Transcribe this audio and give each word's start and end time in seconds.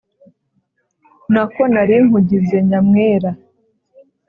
Nako 1.31 1.61
nari 1.73 1.95
nkugize 2.05 2.57
nyamwera 2.69 3.31